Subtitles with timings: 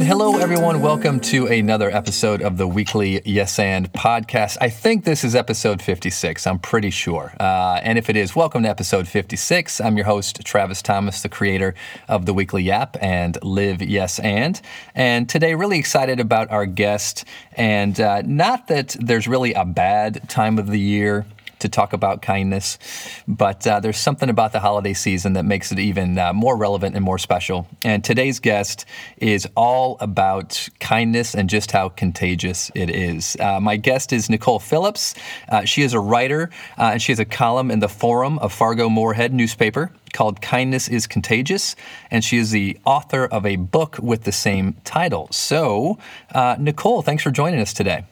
[0.00, 0.80] And hello, everyone.
[0.80, 4.56] Welcome to another episode of the weekly Yes and podcast.
[4.58, 6.46] I think this is episode 56.
[6.46, 7.34] I'm pretty sure.
[7.38, 9.78] Uh, and if it is, welcome to episode 56.
[9.78, 11.74] I'm your host, Travis Thomas, the creator
[12.08, 14.58] of the Weekly Yap and Live Yes and.
[14.94, 17.26] And today, really excited about our guest.
[17.52, 21.26] And uh, not that there's really a bad time of the year
[21.60, 22.78] to talk about kindness,
[23.26, 26.96] but uh, there's something about the holiday season that makes it even uh, more relevant
[26.96, 27.66] and more special.
[27.84, 28.84] And today's guest
[29.18, 33.36] is all about kindness and just how contagious it is.
[33.38, 35.14] Uh, my guest is Nicole Phillips.
[35.48, 38.52] Uh, she is a writer uh, and she has a column in the Forum of
[38.52, 41.76] Fargo Moorhead newspaper called Kindness is Contagious,
[42.10, 45.28] and she is the author of a book with the same title.
[45.30, 45.98] So,
[46.34, 48.04] uh, Nicole, thanks for joining us today.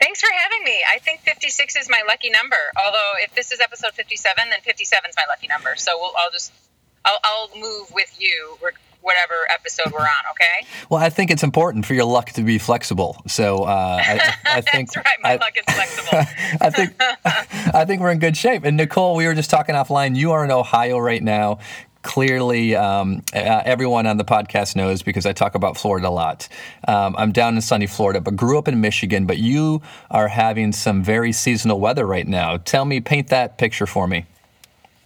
[0.00, 0.82] Thanks for having me.
[0.92, 2.56] I think 56 is my lucky number.
[2.84, 5.74] Although if this is episode 57, then 57 is my lucky number.
[5.76, 6.52] So we'll, I'll just
[7.04, 8.56] I'll, I'll move with you
[9.00, 10.24] whatever episode we're on.
[10.30, 10.66] Okay.
[10.88, 13.20] Well, I think it's important for your luck to be flexible.
[13.26, 15.16] So uh, I, I think that's right.
[15.22, 16.18] My I, luck is flexible.
[16.60, 16.94] I think
[17.74, 18.64] I think we're in good shape.
[18.64, 20.16] And Nicole, we were just talking offline.
[20.16, 21.58] You are in Ohio right now
[22.04, 26.48] clearly um, uh, everyone on the podcast knows because I talk about Florida a lot.
[26.86, 29.26] Um, I'm down in sunny Florida, but grew up in Michigan.
[29.26, 32.58] But you are having some very seasonal weather right now.
[32.58, 34.26] Tell me, paint that picture for me.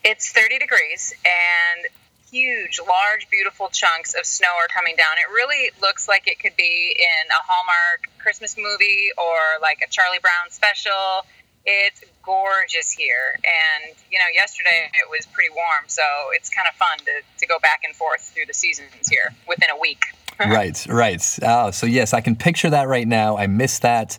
[0.04, 1.86] It's 30 degrees and
[2.30, 5.12] huge, large, beautiful chunks of snow are coming down.
[5.16, 9.90] It really looks like it could be in a Hallmark Christmas movie or like a
[9.90, 11.24] Charlie Brown special
[11.68, 13.32] it's gorgeous here.
[13.36, 16.02] And, you know, yesterday it was pretty warm, so
[16.34, 19.70] it's kind of fun to, to go back and forth through the seasons here within
[19.70, 20.04] a week.
[20.38, 21.38] right, right.
[21.42, 23.38] Oh, so yes, I can picture that right now.
[23.38, 24.18] I miss that.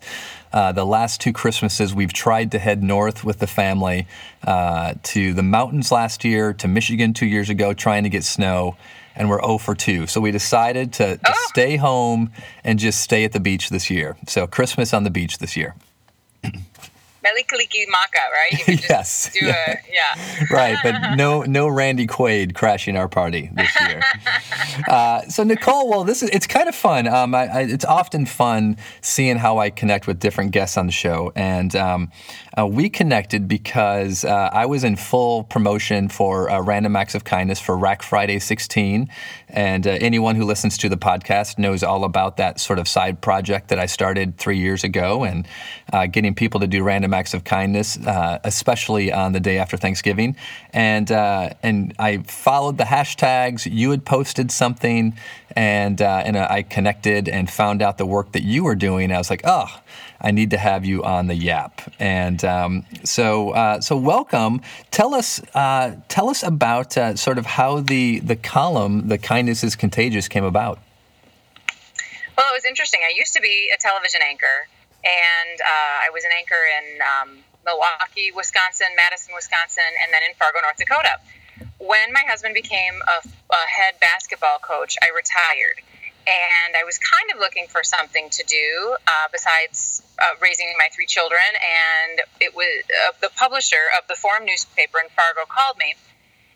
[0.52, 4.08] Uh, the last two Christmases, we've tried to head north with the family
[4.44, 8.76] uh, to the mountains last year, to Michigan two years ago, trying to get snow,
[9.14, 10.08] and we're 0 for 2.
[10.08, 11.46] So we decided to, to oh.
[11.48, 12.32] stay home
[12.64, 14.16] and just stay at the beach this year.
[14.26, 15.76] So Christmas on the beach this year.
[17.22, 18.68] Mele Kalikimaka, right?
[18.68, 19.30] You yes.
[19.32, 19.70] do yeah.
[19.70, 20.46] a yeah.
[20.50, 24.00] right, but no no Randy Quaid crashing our party this year.
[24.88, 27.06] uh, so Nicole, well, this is it's kind of fun.
[27.06, 30.92] Um, I, I, it's often fun seeing how I connect with different guests on the
[30.92, 32.10] show, and um,
[32.58, 37.24] uh, we connected because uh, I was in full promotion for uh, Random Acts of
[37.24, 39.08] Kindness for Rack Friday 16,
[39.48, 43.20] and uh, anyone who listens to the podcast knows all about that sort of side
[43.20, 45.46] project that I started three years ago, and
[45.92, 49.58] uh, getting people to do random random acts of kindness, uh, especially on the day
[49.58, 50.36] after Thanksgiving.
[50.72, 53.66] And uh, and I followed the hashtags.
[53.70, 55.14] You had posted something,
[55.56, 59.12] and uh, and I connected and found out the work that you were doing.
[59.12, 59.68] I was like, oh.
[60.22, 64.60] I need to have you on the Yap, and um, so uh, so welcome.
[64.90, 69.64] Tell us uh, tell us about uh, sort of how the the column, the kindness
[69.64, 70.78] is contagious, came about.
[72.36, 73.00] Well, it was interesting.
[73.02, 74.68] I used to be a television anchor,
[75.04, 77.30] and uh, I was an anchor in um,
[77.64, 81.20] Milwaukee, Wisconsin, Madison, Wisconsin, and then in Fargo, North Dakota.
[81.78, 85.80] When my husband became a, a head basketball coach, I retired.
[86.28, 90.88] And I was kind of looking for something to do uh, besides uh, raising my
[90.92, 91.40] three children.
[91.40, 95.94] And it was uh, the publisher of the Forum newspaper in Fargo called me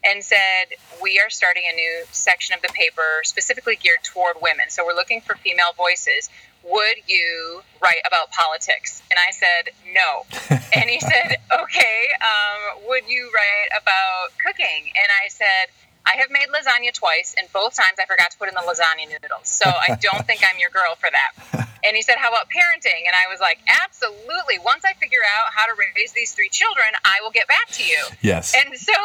[0.08, 4.66] and said, We are starting a new section of the paper specifically geared toward women.
[4.68, 6.30] So we're looking for female voices
[6.64, 9.02] would you write about politics?
[9.10, 10.24] And I said, no.
[10.74, 14.90] and he said, okay, um, would you write about cooking?
[14.96, 15.68] And I said,
[16.06, 19.08] I have made lasagna twice, and both times I forgot to put in the lasagna
[19.08, 19.48] noodles.
[19.48, 21.68] So I don't think I'm your girl for that.
[21.84, 23.04] And he said, How about parenting?
[23.06, 24.58] And I was like, Absolutely.
[24.64, 27.84] Once I figure out how to raise these three children, I will get back to
[27.84, 28.00] you.
[28.22, 28.54] Yes.
[28.56, 28.96] And so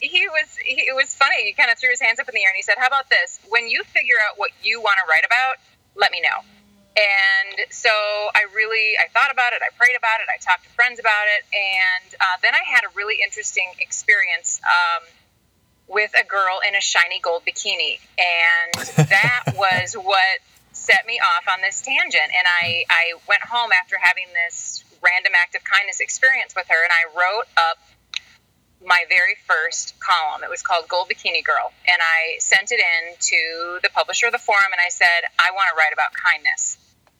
[0.00, 1.44] he was, he, it was funny.
[1.44, 3.10] He kind of threw his hands up in the air and he said, How about
[3.10, 3.40] this?
[3.48, 5.58] When you figure out what you want to write about,
[5.96, 6.46] let me know.
[6.98, 10.70] And so I really, I thought about it, I prayed about it, I talked to
[10.70, 15.06] friends about it, and uh, then I had a really interesting experience um,
[15.86, 20.42] with a girl in a shiny gold bikini, and that was what
[20.78, 22.30] set me off on this tangent.
[22.30, 26.80] And I, I went home after having this random act of kindness experience with her,
[26.82, 27.78] and I wrote up
[28.84, 30.44] my very first column.
[30.44, 31.72] It was called Gold Bikini Girl.
[31.86, 35.50] And I sent it in to the publisher of the forum and I said, I
[35.50, 36.78] want to write about kindness.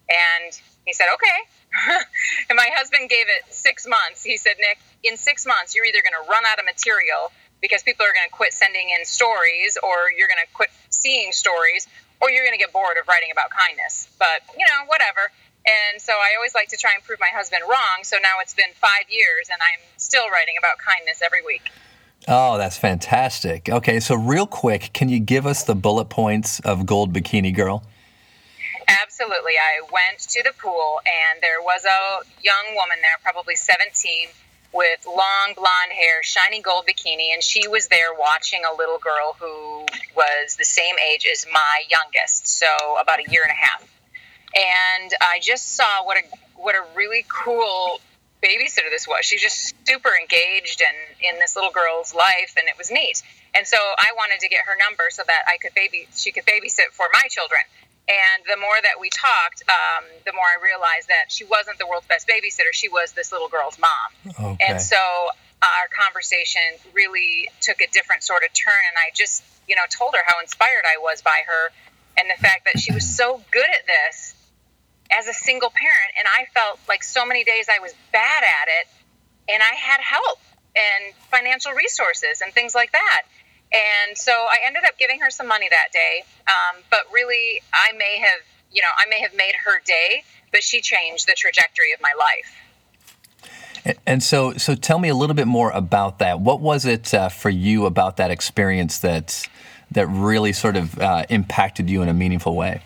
[0.08, 0.54] And
[0.86, 1.38] he said, okay.
[2.48, 4.22] and my husband gave it six months.
[4.22, 7.82] He said, Nick, in six months, you're either going to run out of material because
[7.82, 11.88] people are going to quit sending in stories, or you're going to quit seeing stories,
[12.20, 14.08] or you're going to get bored of writing about kindness.
[14.18, 15.30] But, you know, whatever.
[15.66, 18.02] And so I always like to try and prove my husband wrong.
[18.02, 21.70] So now it's been five years, and I'm still writing about kindness every week.
[22.26, 23.68] Oh, that's fantastic.
[23.68, 27.84] Okay, so real quick, can you give us the bullet points of Gold Bikini Girl?
[28.88, 29.52] Absolutely.
[29.52, 34.28] I went to the pool, and there was a young woman there, probably 17,
[34.72, 39.36] with long blonde hair, shiny gold bikini, and she was there watching a little girl
[39.40, 42.66] who was the same age as my youngest, so
[43.00, 43.82] about a year and a half.
[44.54, 46.22] And I just saw what a
[46.56, 48.00] what a really cool
[48.42, 49.24] babysitter this was.
[49.24, 53.22] She's just super engaged and in this little girl's life, and it was neat.
[53.54, 56.44] And so I wanted to get her number so that I could baby she could
[56.44, 57.60] babysit for my children.
[58.08, 61.86] And the more that we talked, um, the more I realized that she wasn't the
[61.86, 62.72] world's best babysitter.
[62.72, 64.08] She was this little girl's mom.
[64.24, 64.64] Okay.
[64.66, 64.96] And so
[65.60, 66.62] our conversation
[66.94, 68.80] really took a different sort of turn.
[68.88, 71.70] And I just, you know, told her how inspired I was by her
[72.16, 74.34] and the fact that she was so good at this
[75.12, 76.12] as a single parent.
[76.18, 78.88] And I felt like so many days I was bad at it
[79.52, 80.40] and I had help
[80.76, 83.22] and financial resources and things like that.
[83.72, 86.24] And so I ended up giving her some money that day.
[86.46, 88.40] Um, but really, I may have,
[88.72, 92.12] you know, I may have made her day, but she changed the trajectory of my
[92.18, 93.96] life.
[94.06, 96.40] And so, so tell me a little bit more about that.
[96.40, 99.48] What was it uh, for you about that experience that
[99.92, 102.82] that really sort of uh, impacted you in a meaningful way?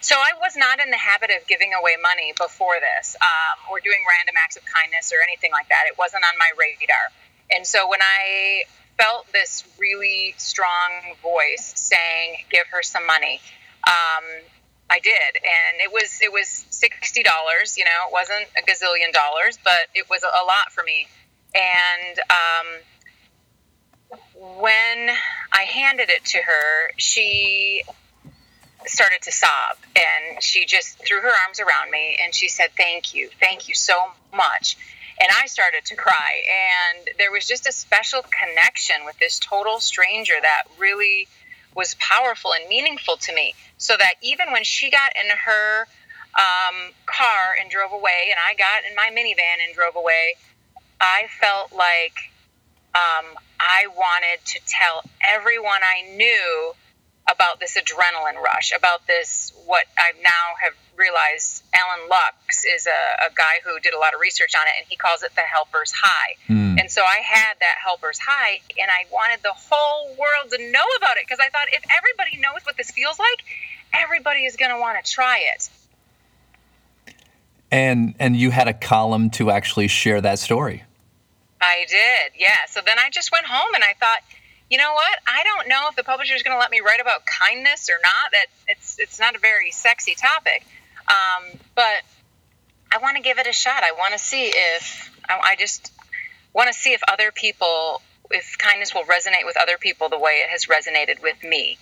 [0.00, 3.78] So I was not in the habit of giving away money before this, um, or
[3.78, 5.84] doing random acts of kindness or anything like that.
[5.86, 7.12] It wasn't on my radar.
[7.54, 8.64] And so when I
[9.00, 13.40] felt this really strong voice saying, "Give her some money."
[13.84, 14.24] Um,
[14.90, 17.78] I did, and it was it was sixty dollars.
[17.78, 21.06] You know, it wasn't a gazillion dollars, but it was a lot for me.
[21.54, 22.66] And um,
[24.60, 25.10] when
[25.52, 27.82] I handed it to her, she
[28.86, 33.14] started to sob, and she just threw her arms around me, and she said, "Thank
[33.14, 34.76] you, thank you so much."
[35.20, 36.42] And I started to cry.
[36.96, 41.28] And there was just a special connection with this total stranger that really
[41.74, 43.54] was powerful and meaningful to me.
[43.78, 45.86] So that even when she got in her
[46.34, 50.34] um, car and drove away, and I got in my minivan and drove away,
[51.00, 52.14] I felt like
[52.94, 56.72] um, I wanted to tell everyone I knew
[57.30, 63.26] about this adrenaline rush, about this, what I now have realized Allan Luks is a,
[63.26, 65.42] a, guy who did a lot of research on it, and he calls it the
[65.42, 66.34] helper's high.
[66.48, 66.78] Mm.
[66.80, 70.84] And so I had that helper's high, and I wanted the whole world to know
[70.98, 73.44] about it because I thought if everybody knows what this feels like,
[73.94, 75.70] everybody is going to want to try it.
[77.72, 80.82] And and you had a column to actually share that story.
[81.60, 82.66] I did, yeah.
[82.68, 84.22] So then I just went home and I thought
[84.70, 85.18] you know what?
[85.26, 87.98] I don't know if the publisher is going to let me write about kindness or
[88.00, 88.32] not.
[88.32, 90.64] That it's it's not a very sexy topic,
[91.08, 92.02] um, but
[92.92, 93.82] I want to give it a shot.
[93.82, 95.92] I want to see if I, I just
[96.54, 98.00] want to see if other people,
[98.30, 101.76] if kindness will resonate with other people the way it has resonated with me.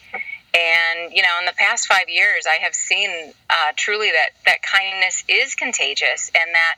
[0.55, 3.11] And you know, in the past five years, I have seen
[3.51, 6.77] uh, truly that that kindness is contagious, and that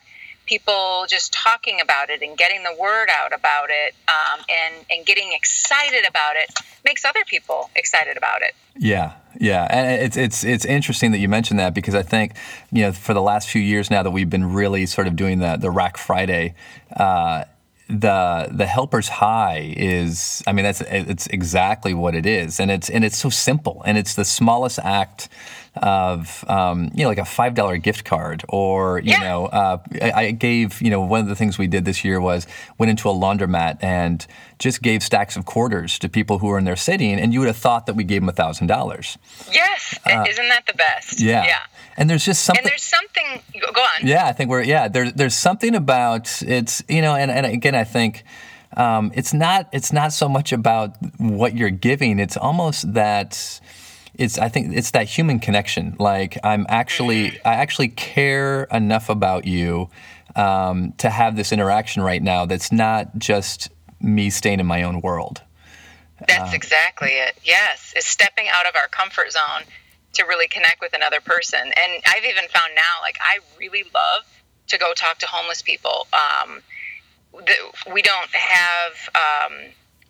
[0.51, 5.07] people just talking about it and getting the word out about it um, and, and
[5.07, 6.53] getting excited about it
[6.85, 8.55] makes other people excited about it.
[8.77, 12.33] Yeah, yeah, and it's it's it's interesting that you mentioned that because I think
[12.73, 15.39] you know for the last few years now that we've been really sort of doing
[15.39, 16.55] the the Rack Friday.
[16.95, 17.45] Uh,
[17.91, 22.61] the the helper's high is I mean that's it's exactly what it is.
[22.61, 23.83] And it's and it's so simple.
[23.85, 25.29] And it's the smallest act
[25.77, 29.21] of um, you know like a five dollar gift card or you yeah.
[29.21, 32.21] know uh, I, I, gave you know one of the things we did this year
[32.21, 34.27] was went into a laundromat and
[34.59, 37.47] just gave stacks of quarters to people who were in there sitting and you would
[37.47, 39.17] have thought that we gave them a thousand dollars.
[39.53, 39.97] Yes.
[40.05, 41.21] Uh, isn't that the best?
[41.21, 41.45] yeah.
[41.45, 41.59] Yeah
[42.01, 43.43] and there's just something and there's something
[43.73, 47.31] go on yeah I think we're yeah there, there's something about it's you know and,
[47.31, 48.25] and again I think
[48.77, 53.61] um, it's not it's not so much about what you're giving it's almost that
[54.15, 55.97] it's I think it's that human connection.
[55.99, 59.89] Like I'm actually I actually care enough about you
[60.37, 62.45] um, to have this interaction right now.
[62.45, 65.41] That's not just me staying in my own world.
[66.27, 67.39] That's uh, exactly it.
[67.45, 69.63] Yes, it's stepping out of our comfort zone
[70.15, 71.61] to really connect with another person.
[71.61, 74.27] And I've even found now, like I really love
[74.69, 76.07] to go talk to homeless people.
[76.13, 76.63] Um,
[77.33, 79.59] the, we don't have um,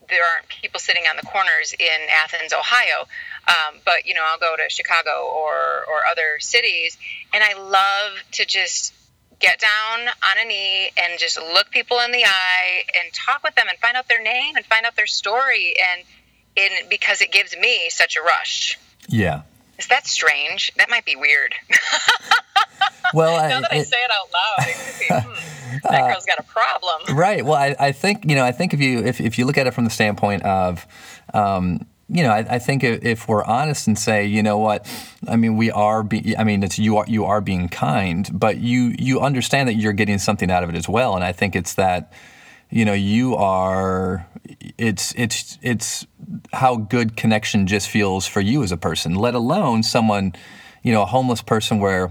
[0.09, 3.07] there aren't people sitting on the corners in Athens, Ohio.
[3.49, 5.55] Um, but you know, I'll go to Chicago or
[5.89, 6.99] or other cities,
[7.33, 8.93] and I love to just
[9.39, 13.55] get down on a knee and just look people in the eye and talk with
[13.55, 16.05] them and find out their name and find out their story and
[16.57, 18.79] in because it gives me such a rush.
[19.09, 19.43] Yeah.
[19.81, 20.73] Is that strange?
[20.77, 21.55] That might be weird.
[23.15, 26.43] well, now that I, say it out loud, it hmm, that uh, girl's got a
[26.43, 27.17] problem.
[27.17, 27.43] Right.
[27.43, 28.45] Well, I, I think you know.
[28.45, 30.87] I think if you if, if you look at it from the standpoint of
[31.33, 34.87] um, you know, I, I think if, if, we're honest and say, you know what,
[35.29, 36.03] I mean, we are.
[36.03, 39.75] Be, I mean, it's you are you are being kind, but you you understand that
[39.75, 41.15] you're getting something out of it as well.
[41.15, 42.13] And I think it's that,
[42.71, 44.27] you know, you are.
[44.79, 46.07] It's it's it's
[46.53, 49.15] how good connection just feels for you as a person.
[49.15, 50.35] Let alone someone,
[50.83, 52.11] you know, a homeless person where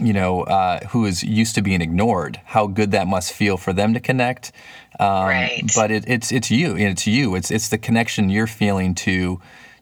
[0.00, 3.72] you know, uh, who is used to being ignored, how good that must feel for
[3.72, 4.50] them to connect.
[4.98, 5.70] Um, right.
[5.74, 6.76] But it, it's it's you.
[6.76, 7.34] It's you.
[7.34, 9.40] It's it's the connection you're feeling to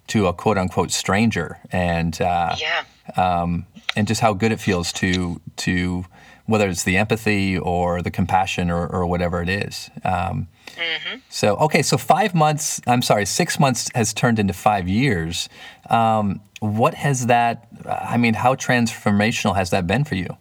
[0.08, 2.84] to a quote unquote stranger, and uh, yeah,
[3.16, 3.66] um,
[3.96, 6.04] and just how good it feels to to
[6.48, 9.90] whether it's the empathy or the compassion or, or whatever it is.
[10.02, 11.18] Um, mm-hmm.
[11.28, 12.80] So okay, so five months.
[12.86, 15.50] I'm sorry, six months has turned into five years.
[15.90, 17.68] Um, what has that?
[17.86, 20.38] I mean, how transformational has that been for you?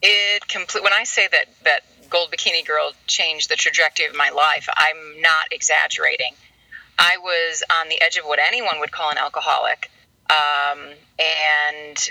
[0.00, 0.84] It complete.
[0.84, 5.20] When I say that that Gold Bikini Girl changed the trajectory of my life, I'm
[5.20, 6.34] not exaggerating.
[7.00, 9.90] I was on the edge of what anyone would call an alcoholic,
[10.30, 10.78] um,
[11.18, 12.10] and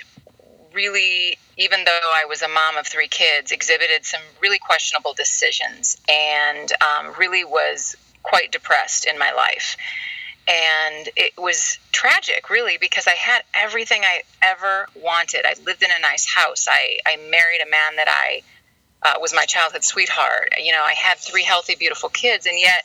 [0.75, 5.98] really, even though I was a mom of three kids, exhibited some really questionable decisions,
[6.08, 9.77] and um, really was quite depressed in my life.
[10.48, 15.46] And it was tragic really because i had everything i ever wanted.
[15.46, 16.67] I lived in a nice house.
[16.70, 18.41] I, I married a man that i
[19.01, 20.53] uh, was my childhood sweetheart.
[20.63, 22.84] You know i had three healthy beautiful kids and yet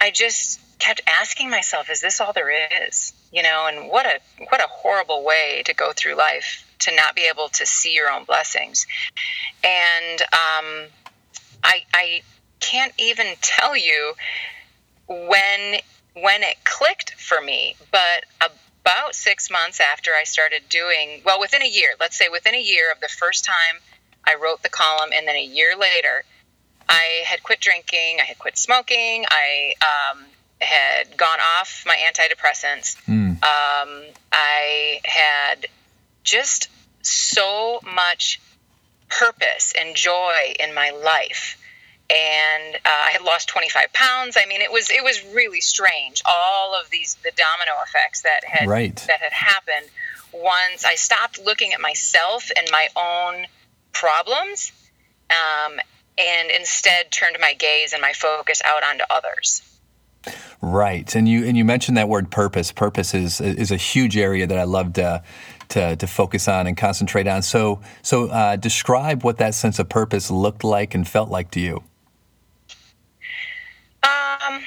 [0.00, 2.50] i just kept asking myself is this all there
[2.86, 3.14] is?
[3.32, 4.18] You know and what a
[4.50, 8.10] what a horrible way to go through life to not be able to see your
[8.10, 8.86] own blessings
[9.64, 10.88] and um,
[11.62, 12.22] I, I
[12.60, 14.14] can't even tell you
[15.08, 15.80] when
[16.14, 21.62] when it clicked for me, but about six months after I started doing, well, within
[21.62, 23.80] a year, let's say within a year of the first time
[24.26, 26.24] I wrote the column, and then a year later,
[26.88, 30.24] I had quit drinking, I had quit smoking, I um,
[30.60, 33.02] had gone off my antidepressants.
[33.06, 33.42] Mm.
[33.42, 35.66] Um, I had
[36.22, 36.68] just
[37.02, 38.40] so much
[39.08, 41.58] purpose and joy in my life
[42.12, 44.36] and uh, I had lost 25 pounds.
[44.36, 46.22] I mean, it was it was really strange.
[46.26, 48.94] All of these the domino effects that had right.
[49.08, 49.88] that had happened
[50.32, 53.46] once I stopped looking at myself and my own
[53.92, 54.72] problems,
[55.30, 55.78] um,
[56.18, 59.62] and instead turned my gaze and my focus out onto others.
[60.60, 62.72] Right, and you and you mentioned that word purpose.
[62.72, 65.22] Purpose is is a huge area that I love to
[65.72, 67.42] to, to focus on and concentrate on.
[67.42, 71.60] So so uh, describe what that sense of purpose looked like and felt like to
[71.60, 71.82] you.
[74.04, 74.62] Um,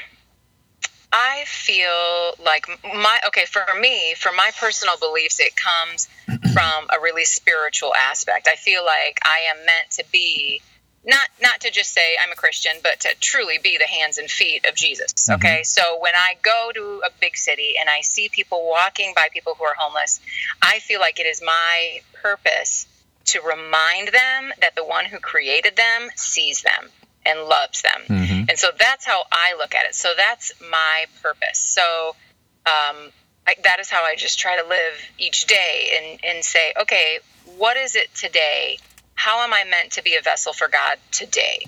[1.12, 7.02] I feel like my okay for me, for my personal beliefs, it comes from a
[7.02, 8.48] really spiritual aspect.
[8.48, 10.62] I feel like I am meant to be
[11.06, 14.30] not not to just say I'm a Christian, but to truly be the hands and
[14.30, 15.14] feet of Jesus.
[15.14, 15.34] Mm-hmm.
[15.36, 15.64] Okay, mm-hmm.
[15.64, 19.56] so when I go to a big city and I see people walking by people
[19.58, 20.20] who are homeless,
[20.62, 22.88] I feel like it is my purpose
[23.26, 26.90] to remind them that the one who created them sees them
[27.26, 28.02] and loves them.
[28.08, 28.50] Mm-hmm.
[28.50, 29.96] And so that's how I look at it.
[29.96, 31.58] So that's my purpose.
[31.58, 32.16] So
[32.68, 33.12] um,
[33.48, 37.20] I, that is how I just try to live each day and, and say, okay,
[37.58, 38.78] what is it today?
[39.16, 41.66] How am I meant to be a vessel for God today?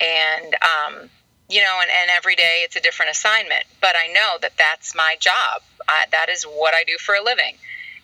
[0.00, 1.10] And, um,
[1.48, 4.94] you know, and, and every day it's a different assignment, but I know that that's
[4.94, 5.62] my job.
[5.86, 7.56] I, that is what I do for a living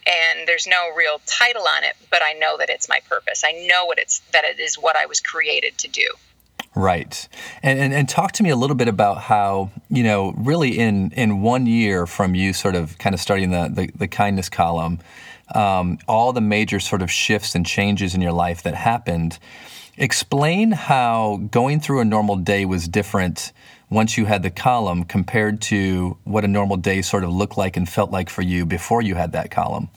[0.06, 3.52] and there's no real title on it but i know that it's my purpose i
[3.68, 6.08] know what it's that it is what i was created to do
[6.74, 7.28] Right.
[7.64, 11.10] And, and, and talk to me a little bit about how, you know, really in,
[11.12, 15.00] in one year from you sort of kind of starting the, the, the kindness column,
[15.54, 19.38] um, all the major sort of shifts and changes in your life that happened.
[19.96, 23.52] Explain how going through a normal day was different
[23.90, 27.76] once you had the column compared to what a normal day sort of looked like
[27.76, 29.88] and felt like for you before you had that column.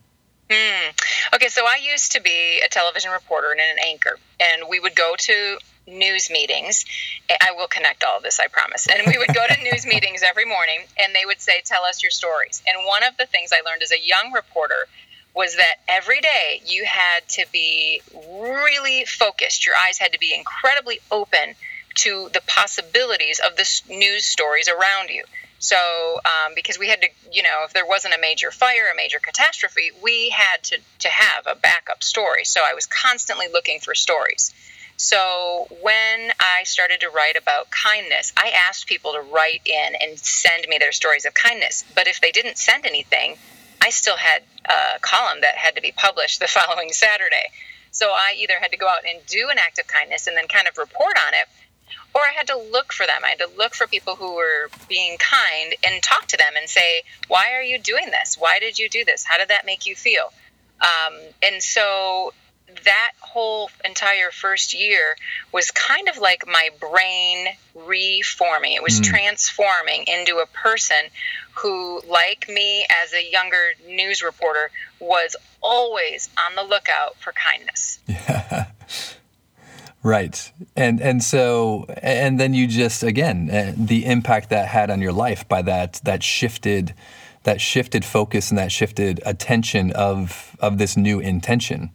[0.50, 1.36] Mm.
[1.36, 4.96] Okay, so I used to be a television reporter and an anchor, and we would
[4.96, 5.58] go to
[5.88, 6.86] news meetings.
[7.30, 8.88] I will connect all of this, I promise.
[8.88, 12.02] And we would go to news meetings every morning, and they would say, Tell us
[12.04, 12.62] your stories.
[12.68, 14.88] And one of the things I learned as a young reporter
[15.36, 19.66] was that every day you had to be really focused.
[19.66, 21.56] Your eyes had to be incredibly open
[21.96, 25.24] to the possibilities of the news stories around you.
[25.60, 25.78] So,
[26.26, 29.20] um, because we had to, you know, if there wasn't a major fire, a major
[29.20, 32.44] catastrophe, we had to, to have a backup story.
[32.44, 34.54] So I was constantly looking for stories.
[34.98, 40.20] So when I started to write about kindness, I asked people to write in and
[40.20, 41.86] send me their stories of kindness.
[41.96, 43.38] But if they didn't send anything,
[43.84, 47.52] I still had a column that had to be published the following Saturday.
[47.92, 50.48] So I either had to go out and do an act of kindness and then
[50.48, 51.48] kind of report on it,
[52.16, 53.22] or I had to look for them.
[53.24, 56.68] I had to look for people who were being kind and talk to them and
[56.70, 58.36] say, "Why are you doing this?
[58.38, 59.24] Why did you do this?
[59.24, 60.32] How did that make you feel?"
[60.82, 62.34] Um, and so
[62.84, 65.16] that whole entire first year
[65.52, 68.74] was kind of like my brain reforming.
[68.74, 69.04] It was mm.
[69.04, 71.06] transforming into a person
[71.56, 78.00] who, like me as a younger news reporter, was always on the lookout for kindness.
[78.08, 78.68] Yeah.
[80.04, 80.52] Right.
[80.76, 85.14] And and so and then you just again uh, the impact that had on your
[85.14, 86.94] life by that that shifted
[87.44, 91.92] that shifted focus and that shifted attention of of this new intention.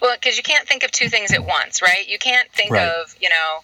[0.00, 2.08] Well, because you can't think of two things at once, right?
[2.08, 2.88] You can't think right.
[2.88, 3.58] of you know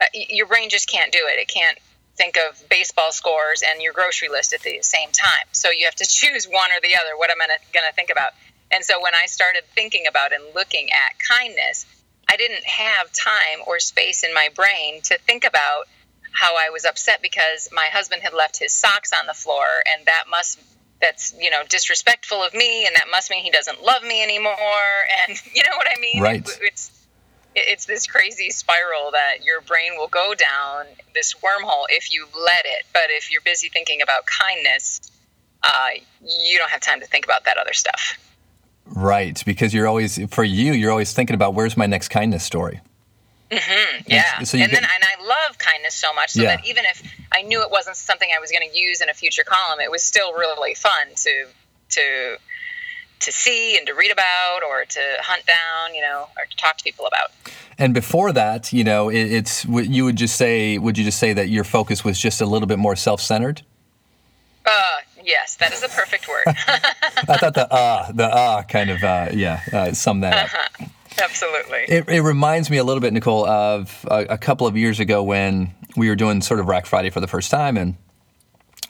[0.00, 1.38] uh, your brain just can't do it.
[1.38, 1.78] It can't
[2.16, 5.46] think of baseball scores and your grocery list at the same time.
[5.52, 7.16] So you have to choose one or the other.
[7.16, 8.32] What am I going to think about?
[8.70, 11.86] And so when I started thinking about and looking at kindness,
[12.28, 15.84] I didn't have time or space in my brain to think about
[16.32, 20.06] how I was upset because my husband had left his socks on the floor and
[20.06, 20.58] that must
[21.00, 24.54] that's you know disrespectful of me and that must mean he doesn't love me anymore
[25.28, 26.22] and you know what I mean?
[26.22, 26.48] Right.
[26.62, 26.90] It's
[27.54, 32.64] it's this crazy spiral that your brain will go down this wormhole if you let
[32.64, 32.84] it.
[32.92, 35.00] But if you're busy thinking about kindness
[35.62, 35.88] uh,
[36.24, 38.18] you don't have time to think about that other stuff.
[38.86, 42.80] Right, because you're always for you, you're always thinking about where's my next kindness story.
[43.50, 46.56] Mm-hmm, yeah, and, so and then and I love kindness so much, so yeah.
[46.56, 47.02] that even if
[47.32, 49.90] I knew it wasn't something I was going to use in a future column, it
[49.90, 51.46] was still really fun to
[51.90, 52.36] to
[53.20, 56.76] to see and to read about, or to hunt down, you know, or to talk
[56.76, 57.30] to people about.
[57.78, 61.32] And before that, you know, it, it's you would just say, would you just say
[61.32, 63.62] that your focus was just a little bit more self-centered?
[64.66, 64.70] Uh,
[65.24, 66.42] yes, that is a perfect word.
[66.46, 70.90] I thought the uh, the uh kind of uh, yeah, uh, sum that up.
[71.22, 71.84] Absolutely.
[71.88, 75.22] It, it, reminds me a little bit, Nicole, of a, a, couple of years ago
[75.22, 77.96] when we were doing sort of Rack Friday for the first time, and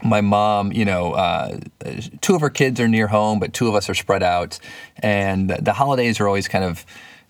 [0.05, 1.59] my mom, you know, uh,
[2.20, 4.59] two of her kids are near home, but two of us are spread out,
[4.98, 6.85] and the holidays are always kind of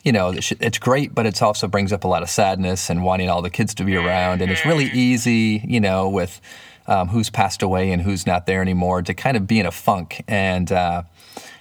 [0.04, 3.28] you know, it's great, but it also brings up a lot of sadness and wanting
[3.28, 4.40] all the kids to be around.
[4.40, 4.96] And it's really mm-hmm.
[4.96, 6.40] easy, you know, with
[6.86, 9.72] um, who's passed away and who's not there anymore to kind of be in a
[9.72, 10.24] funk.
[10.28, 11.02] And uh,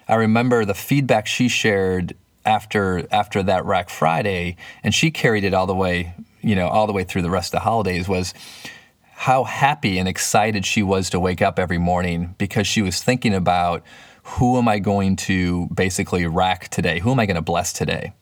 [0.08, 2.16] I remember the feedback she shared
[2.48, 6.88] after after that Rack Friday, and she carried it all the way, you know, all
[6.88, 8.34] the way through the rest of the holidays was
[9.12, 13.34] how happy and excited she was to wake up every morning because she was thinking
[13.34, 13.84] about
[14.24, 17.00] who am I going to basically rack today?
[17.00, 18.14] Who am I going to bless today?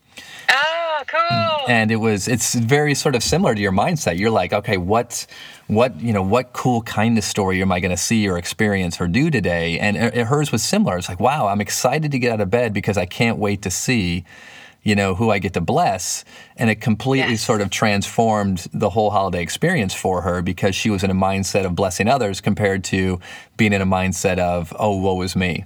[1.07, 1.65] Cool.
[1.67, 4.17] And it was it's very sort of similar to your mindset.
[4.17, 5.25] You're like, okay, what
[5.67, 9.07] what you know, what cool kindness story am I going to see or experience or
[9.07, 9.79] do today?
[9.79, 10.97] And uh, it, hers was similar.
[10.97, 13.71] It's like, wow, I'm excited to get out of bed because I can't wait to
[13.71, 14.25] see
[14.85, 16.23] you know, who I get to bless.
[16.55, 17.41] And it completely yes.
[17.41, 21.65] sort of transformed the whole holiday experience for her because she was in a mindset
[21.65, 23.19] of blessing others compared to
[23.57, 25.65] being in a mindset of, oh, woe is me.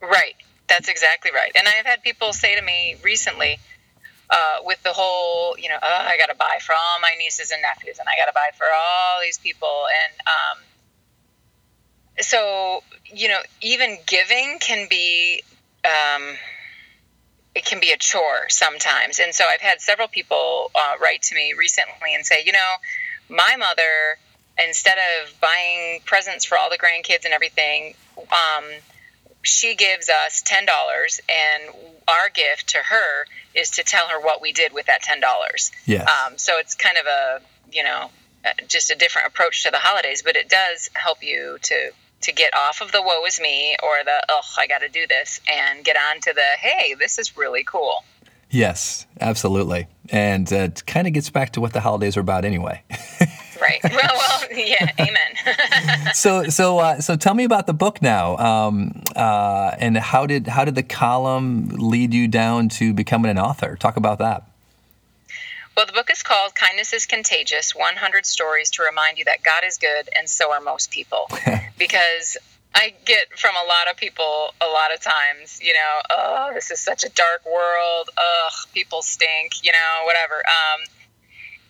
[0.00, 0.34] Right.
[0.66, 1.52] That's exactly right.
[1.54, 3.58] And I've had people say to me recently,
[4.30, 7.50] uh, with the whole, you know, oh, I got to buy for all my nieces
[7.50, 10.64] and nephews, and I got to buy for all these people, and um,
[12.20, 15.42] so you know, even giving can be.
[15.84, 16.36] Um,
[17.54, 19.18] it can be a chore sometimes.
[19.18, 22.74] And so I've had several people uh, write to me recently and say, you know,
[23.28, 24.18] my mother,
[24.64, 28.64] instead of buying presents for all the grandkids and everything, um,
[29.42, 31.74] she gives us $10 and
[32.08, 36.04] our gift to her is to tell her what we did with that $10 yeah
[36.04, 37.40] um, so it's kind of a
[37.72, 38.10] you know
[38.44, 42.32] uh, just a different approach to the holidays but it does help you to to
[42.32, 45.40] get off of the woe is me or the oh i got to do this
[45.48, 48.04] and get on to the hey this is really cool.
[48.50, 49.88] Yes absolutely.
[50.10, 52.82] And uh, it kind of gets back to what the holidays are about anyway
[53.68, 53.80] right.
[53.98, 54.90] Well, well, yeah.
[55.00, 56.12] Amen.
[56.14, 60.46] so, so, uh, so, tell me about the book now, um, uh, and how did
[60.46, 63.76] how did the column lead you down to becoming an author?
[63.76, 64.44] Talk about that.
[65.76, 69.62] Well, the book is called Kindness is Contagious 100 Stories to Remind You That God
[69.64, 71.30] is Good and So Are Most People.
[71.78, 72.36] because
[72.74, 76.70] I get from a lot of people a lot of times, you know, oh, this
[76.70, 78.10] is such a dark world.
[78.16, 80.34] Ugh, people stink, you know, whatever.
[80.34, 80.80] Um,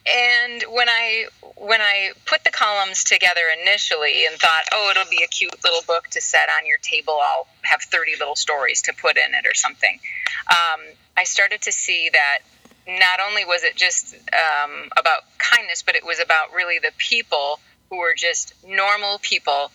[0.09, 5.23] and when I when I put the columns together initially and thought, oh, it'll be
[5.25, 7.19] a cute little book to set on your table.
[7.21, 9.99] I'll have 30 little stories to put in it or something.
[10.49, 10.81] Um,
[11.17, 12.39] I started to see that
[12.87, 17.61] not only was it just um, about kindness, but it was about really the people
[17.91, 19.71] who were just normal people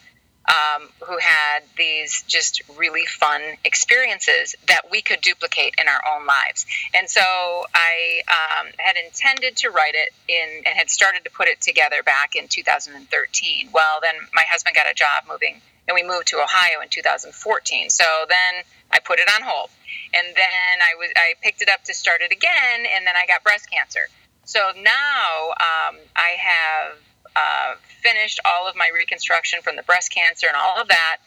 [0.47, 6.25] um, who had these just really fun experiences that we could duplicate in our own
[6.25, 6.65] lives.
[6.93, 11.47] And so I um, had intended to write it in and had started to put
[11.47, 13.69] it together back in 2013.
[13.73, 17.89] Well, then my husband got a job moving, and we moved to Ohio in 2014.
[17.89, 19.69] So then I put it on hold,
[20.13, 23.25] and then I was I picked it up to start it again, and then I
[23.25, 24.09] got breast cancer.
[24.45, 26.97] So now um, I have
[27.35, 31.17] uh, finished all of my reconstruction from the breast cancer and all of that.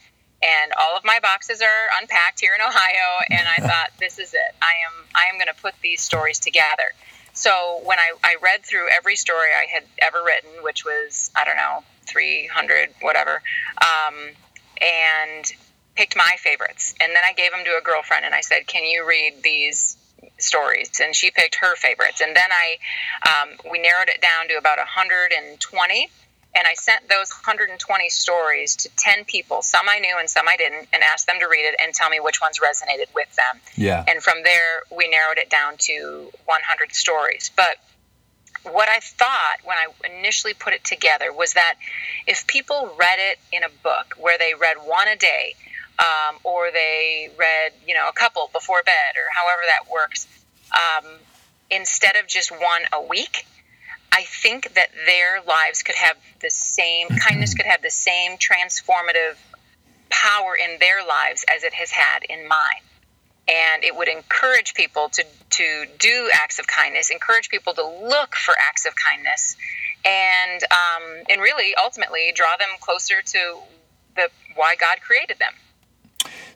[0.42, 3.24] And all of my boxes are unpacked here in Ohio.
[3.30, 4.54] And I thought, this is it.
[4.60, 6.92] I am I am going to put these stories together.
[7.32, 11.44] So when I, I read through every story I had ever written, which was I
[11.44, 13.42] don't know 300 whatever,
[13.80, 14.14] um,
[14.80, 15.52] and
[15.96, 16.94] picked my favorites.
[17.00, 19.96] And then I gave them to a girlfriend and I said, "Can you read these
[20.38, 22.20] stories?" And she picked her favorites.
[22.20, 22.78] And then I
[23.28, 26.10] um, we narrowed it down to about 120
[26.56, 30.56] and I sent those 120 stories to 10 people, some I knew and some I
[30.56, 33.60] didn't, and asked them to read it and tell me which ones resonated with them.
[33.76, 34.02] Yeah.
[34.08, 37.50] And from there, we narrowed it down to 100 stories.
[37.54, 37.76] But
[38.72, 41.74] what I thought when I initially put it together was that
[42.26, 45.54] if people read it in a book where they read one a day,
[45.98, 50.26] um, or they read, you know, a couple before bed, or however that works,
[50.72, 51.10] um,
[51.70, 53.46] instead of just one a week,
[54.12, 59.36] I think that their lives could have the same kindness could have the same transformative
[60.08, 62.82] power in their lives as it has had in mine.
[63.48, 68.34] And it would encourage people to, to do acts of kindness, encourage people to look
[68.34, 69.56] for acts of kindness,
[70.04, 73.58] and um, and really ultimately draw them closer to
[74.16, 75.52] the why God created them.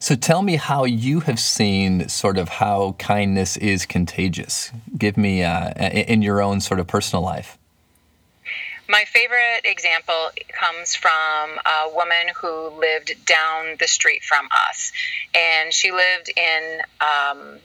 [0.03, 4.73] So tell me how you have seen sort of how kindness is contagious.
[4.97, 7.59] Give me uh, in your own sort of personal life.
[8.89, 14.91] My favorite example comes from a woman who lived down the street from us,
[15.35, 17.59] and she lived in um,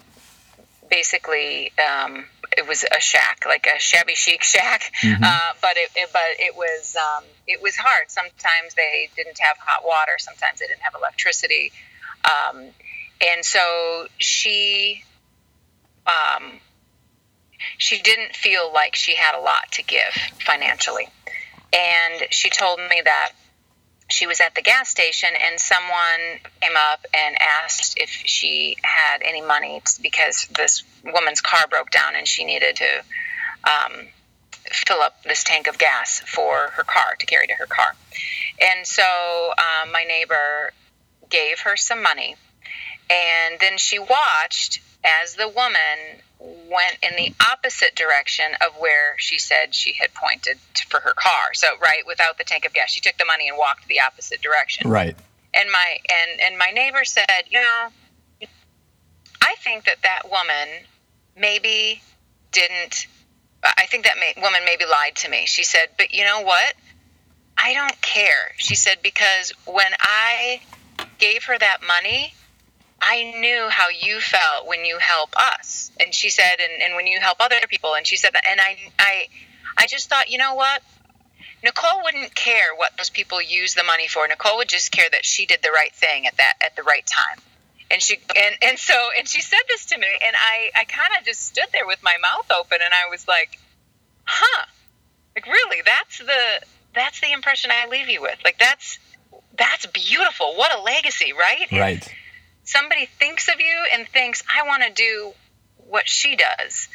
[0.90, 4.92] basically um, it was a shack, like a shabby chic shack.
[5.02, 5.24] Mm-hmm.
[5.24, 8.12] Uh, but it, it, but it was um, it was hard.
[8.12, 10.12] Sometimes they didn't have hot water.
[10.18, 11.72] Sometimes they didn't have electricity.
[12.26, 12.70] Um,
[13.22, 15.04] and so she
[16.06, 16.60] um,
[17.78, 20.14] she didn't feel like she had a lot to give
[20.46, 21.08] financially.
[21.74, 23.32] And she told me that
[24.08, 29.22] she was at the gas station and someone came up and asked if she had
[29.24, 33.04] any money because this woman's car broke down and she needed to
[33.64, 34.08] um,
[34.68, 37.96] fill up this tank of gas for her car to carry to her car.
[38.62, 40.72] And so um, my neighbor
[41.36, 42.36] gave her some money.
[43.10, 49.38] And then she watched as the woman went in the opposite direction of where she
[49.38, 50.58] said she had pointed
[50.90, 51.54] for her car.
[51.54, 54.42] So, right, without the tank of gas, she took the money and walked the opposite
[54.42, 54.90] direction.
[54.90, 55.16] Right.
[55.54, 58.48] And my and and my neighbor said, you know,
[59.42, 60.86] I think that that woman
[61.38, 62.02] maybe
[62.52, 63.08] didn't.
[63.64, 65.46] I think that may, woman maybe lied to me.
[65.48, 66.76] She said, but you know what?
[67.58, 68.54] I don't care.
[68.58, 70.62] She said because when I
[71.18, 72.34] gave her that money,
[73.02, 75.92] I knew how you felt when you help us.
[76.00, 77.94] And she said, and, and when you help other people.
[77.96, 78.46] And she said that.
[78.50, 79.28] And I, I,
[79.78, 80.82] I just thought, you know what?
[81.64, 84.28] Nicole wouldn't care what those people use the money for.
[84.28, 87.06] Nicole would just care that she did the right thing at that at the right
[87.06, 87.44] time.
[87.90, 91.26] And she and, and so and she said this to me and I, I kinda
[91.26, 93.60] just stood there with my mouth open and I was like,
[94.26, 94.66] Huh.
[95.36, 98.38] Like really, that's the that's the impression I leave you with.
[98.44, 99.00] Like that's
[99.58, 100.56] that's beautiful.
[100.56, 101.68] What a legacy, right?
[101.72, 102.16] Right.
[102.64, 105.34] somebody thinks of you and thinks, I want to do
[105.88, 106.88] what she does.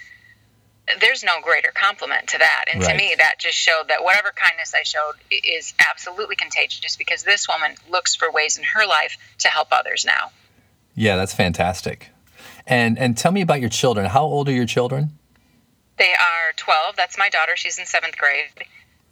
[1.00, 2.64] There's no greater compliment to that.
[2.72, 2.92] And right.
[2.92, 7.46] to me, that just showed that whatever kindness I showed is absolutely contagious because this
[7.46, 10.32] woman looks for ways in her life to help others now.
[10.96, 12.08] Yeah, that's fantastic.
[12.66, 14.06] And and tell me about your children.
[14.06, 15.10] How old are your children?
[15.96, 16.96] They are 12.
[16.96, 17.52] That's my daughter.
[17.56, 18.46] She's in seventh grade.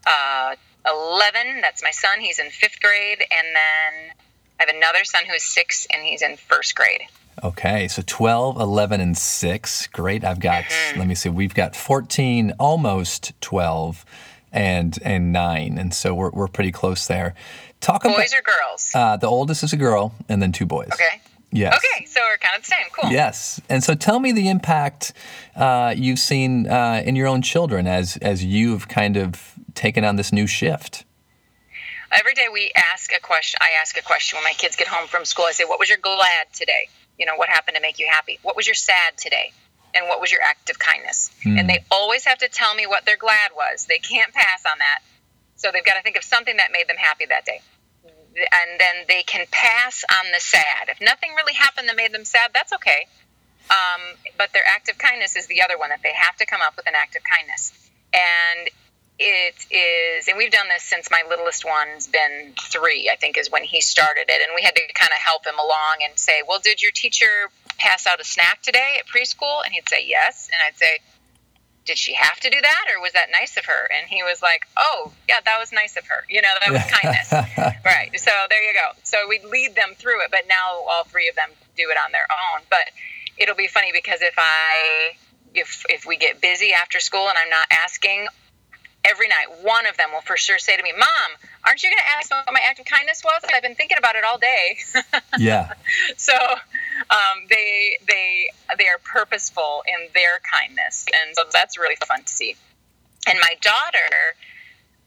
[0.07, 0.57] Uh,
[0.89, 1.61] 11.
[1.61, 2.21] That's my son.
[2.21, 3.25] He's in fifth grade.
[3.31, 4.15] And then
[4.59, 7.03] I have another son who is six and he's in first grade.
[7.43, 9.87] Okay, so 12, 11, and 6.
[9.89, 10.25] Great.
[10.25, 10.99] I've got, mm-hmm.
[10.99, 14.05] let me see, we've got 14, almost 12,
[14.51, 15.79] and and 9.
[15.79, 17.35] And so we're, we're pretty close there.
[17.81, 18.91] Talk boys about, Boys or girls?
[18.95, 20.91] Uh, the oldest is a girl, and then two boys.
[20.93, 21.21] Okay.
[21.51, 21.79] Yes.
[21.79, 22.87] Okay, so we're kind of the same.
[22.93, 23.11] Cool.
[23.11, 23.61] Yes.
[23.69, 25.13] And so tell me the impact
[25.57, 30.17] uh, you've seen uh, in your own children as, as you've kind of taken on
[30.17, 31.05] this new shift
[32.13, 33.59] every day we ask a question.
[33.61, 35.47] I ask a question when my kids get home from school.
[35.47, 36.89] I say, "What was your glad today?
[37.19, 38.39] You know, what happened to make you happy?
[38.43, 39.53] What was your sad today?
[39.95, 41.61] And what was your act of kindness?" Mm.
[41.61, 43.87] And they always have to tell me what their glad was.
[43.87, 45.01] They can't pass on that.
[45.57, 47.63] So they've got to think of something that made them happy that day.
[48.53, 50.89] and then they can pass on the sad.
[50.89, 53.09] If nothing really happened that made them sad, that's okay.
[53.69, 56.61] Um, but their act of kindness is the other one that they have to come
[56.63, 57.73] up with an act of kindness.
[58.15, 58.71] And
[59.19, 63.51] it is, and we've done this since my littlest one's been three, I think, is
[63.51, 64.43] when he started it.
[64.47, 67.51] And we had to kind of help him along and say, Well, did your teacher
[67.79, 69.65] pass out a snack today at preschool?
[69.65, 70.49] And he'd say, Yes.
[70.53, 70.99] And I'd say,
[71.85, 74.43] did she have to do that or was that nice of her and he was
[74.43, 77.33] like oh yeah that was nice of her you know that was kindness
[77.83, 81.31] right so there you go so we lead them through it but now all three
[81.31, 82.93] of them do it on their own but
[83.39, 85.17] it'll be funny because if i
[85.55, 88.29] if if we get busy after school and i'm not asking
[89.09, 91.31] every night, one of them will for sure say to me, Mom,
[91.65, 93.43] aren't you going to ask what my act of kindness was?
[93.53, 94.79] I've been thinking about it all day.
[95.39, 95.73] yeah.
[96.17, 102.23] So um, they they they are purposeful in their kindness, and so that's really fun
[102.23, 102.57] to see.
[103.27, 104.35] And my daughter,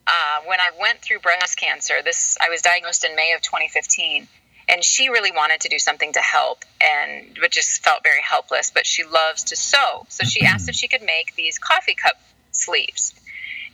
[0.08, 4.28] uh, when I went through breast cancer, this I was diagnosed in May of 2015
[4.70, 8.72] and she really wanted to do something to help and but just felt very helpless
[8.72, 12.14] but she loves to sew so she asked if she could make these coffee cup
[12.52, 13.14] sleeves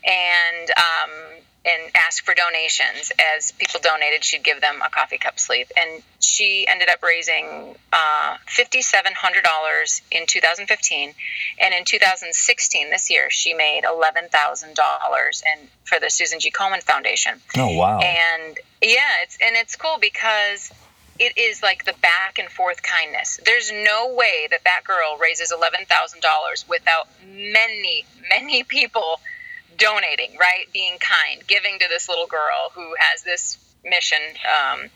[0.08, 3.12] and um, and ask for donations.
[3.36, 5.70] As people donated, she'd give them a coffee cup sleeve.
[5.78, 11.14] And she ended up raising uh, $5,700 in 2015.
[11.60, 16.52] And in 2016, this year, she made $11,000 and for the Susan G.
[16.52, 17.34] Komen Foundation.
[17.58, 18.00] Oh, wow.
[18.00, 20.72] And yeah, it's, and it's cool because
[21.20, 23.42] it is like the back and forth kindness.
[23.44, 29.20] There's no way that that girl raises $11,000 without many, many people–
[29.78, 30.66] donating, right?
[30.74, 34.20] Being kind, giving to this little girl who has this mission.
[34.46, 34.90] Um,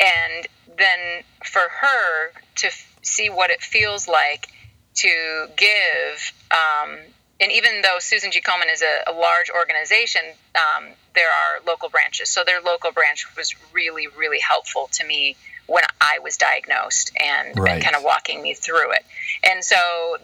[0.00, 4.48] and then for her to f- see what it feels like
[4.96, 6.98] to give, um,
[7.38, 8.40] and even though Susan G.
[8.40, 10.22] Komen is a, a large organization,
[10.54, 12.30] um, there are local branches.
[12.30, 17.58] So their local branch was really, really helpful to me when I was diagnosed and,
[17.58, 17.74] right.
[17.74, 19.04] and kind of walking me through it.
[19.42, 19.76] And so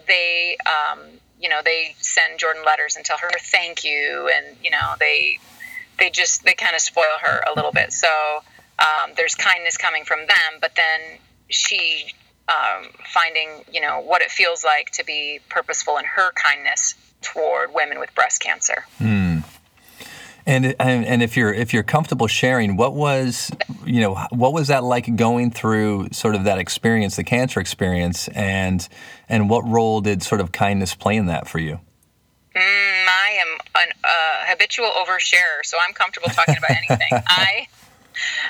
[0.07, 0.99] they um,
[1.43, 5.37] you know they send Jordan letters and tell her thank you, and you know they
[5.99, 7.91] they just they kind of spoil her a little bit.
[7.91, 8.07] So
[8.79, 12.05] um, there's kindness coming from them, but then she
[12.47, 17.73] um, finding you know what it feels like to be purposeful in her kindness toward
[17.73, 18.85] women with breast cancer.
[18.99, 19.22] Mm.
[20.45, 23.49] And, and and if you're if you're comfortable sharing, what was
[23.85, 28.27] you know what was that like going through sort of that experience, the cancer experience,
[28.29, 28.87] and
[29.29, 31.79] and what role did sort of kindness play in that for you?
[32.55, 34.07] Mm, I am an uh,
[34.51, 37.09] habitual oversharer, so I'm comfortable talking about anything.
[37.27, 37.67] I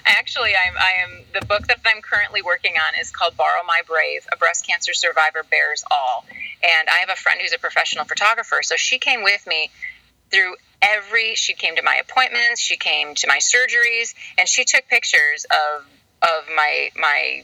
[0.05, 3.81] actually I'm, I am the book that I'm currently working on is called Borrow My
[3.87, 6.25] Brave: A Breast Cancer Survivor Bears All,
[6.63, 9.69] and I have a friend who's a professional photographer, so she came with me
[10.31, 14.87] through every she came to my appointments she came to my surgeries and she took
[14.87, 15.85] pictures of
[16.21, 17.43] of my my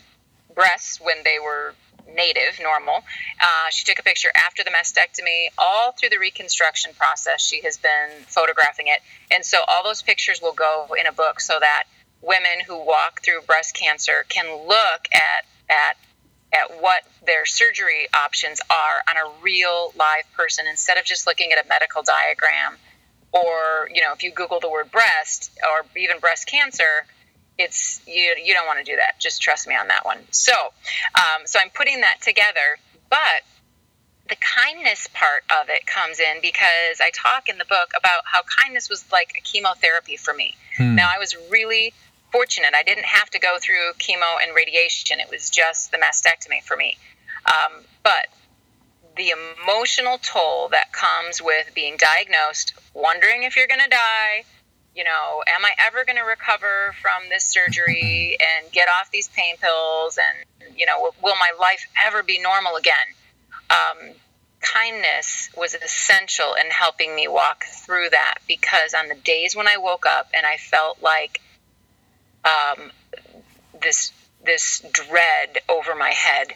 [0.56, 1.74] breasts when they were
[2.15, 3.04] native normal.
[3.39, 7.78] Uh, she took a picture after the mastectomy all through the reconstruction process she has
[7.78, 9.02] been photographing it.
[9.32, 11.84] And so all those pictures will go in a book so that
[12.22, 15.98] women who walk through breast cancer can look at at
[16.54, 21.52] at what their surgery options are on a real live person instead of just looking
[21.52, 22.78] at a medical diagram
[23.32, 27.06] or you know if you google the word breast or even breast cancer
[27.60, 29.20] it's you you don't want to do that.
[29.20, 30.18] Just trust me on that one.
[30.32, 30.54] So
[31.16, 33.44] um, so i'm putting that together but
[34.30, 38.42] the kindness part of it comes in because i talk in the book about how
[38.64, 40.56] kindness was like a chemotherapy for me.
[40.78, 40.96] Hmm.
[40.96, 41.94] now i was really
[42.32, 46.62] fortunate i didn't have to go through chemo and radiation it was just the mastectomy
[46.63, 46.98] for me
[47.46, 48.28] um, but
[49.20, 54.46] the emotional toll that comes with being diagnosed, wondering if you're going to die,
[54.96, 59.28] you know, am I ever going to recover from this surgery and get off these
[59.28, 60.18] pain pills?
[60.18, 62.96] And, you know, will, my life ever be normal again?
[63.70, 64.15] Um,
[64.62, 69.78] kindness was essential in helping me walk through that because on the days when I
[69.78, 71.42] woke up and I felt like
[72.45, 72.91] um,
[73.82, 74.12] this
[74.45, 76.54] this dread over my head,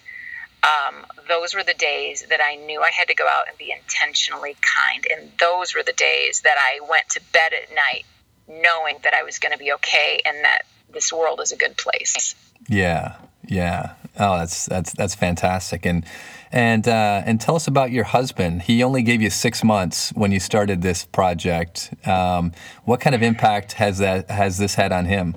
[0.63, 3.71] um, those were the days that I knew I had to go out and be
[3.71, 5.05] intentionally kind.
[5.11, 8.05] And those were the days that I went to bed at night
[8.47, 11.77] knowing that I was going to be okay and that this world is a good
[11.77, 12.35] place.
[12.67, 13.15] Yeah,
[13.45, 13.95] yeah.
[14.17, 15.85] Oh, that's that's that's fantastic.
[15.85, 16.05] And
[16.51, 18.63] and uh, and tell us about your husband.
[18.63, 21.93] He only gave you six months when you started this project.
[22.05, 22.53] Um,
[22.85, 25.35] what kind of impact has that has this had on him?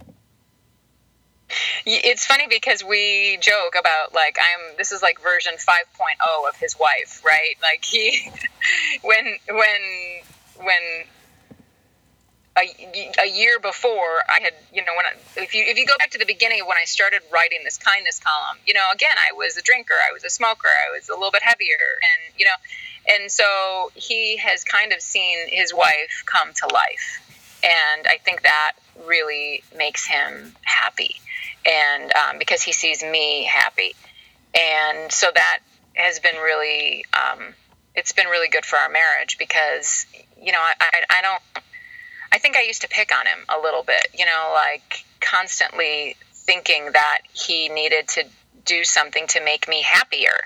[1.84, 6.76] It's funny because we joke about like I'm this is like version 5.0 of his
[6.78, 7.54] wife, right?
[7.62, 8.30] Like he
[9.02, 9.80] when when
[10.56, 11.04] when
[12.56, 15.96] a, a year before I had, you know, when I, if you if you go
[15.98, 19.16] back to the beginning of when I started writing this kindness column, you know, again
[19.16, 22.34] I was a drinker, I was a smoker, I was a little bit heavier, and
[22.38, 27.20] you know, and so he has kind of seen his wife come to life,
[27.62, 28.72] and I think that
[29.04, 31.16] really makes him happy,
[31.66, 33.94] and um, because he sees me happy,
[34.54, 35.60] and so that
[35.94, 37.54] has been really, um,
[37.94, 40.06] it's been really good for our marriage because
[40.40, 41.64] you know I, I, I don't
[42.32, 46.16] I think I used to pick on him a little bit, you know, like constantly
[46.34, 48.24] thinking that he needed to
[48.64, 50.36] do something to make me happier.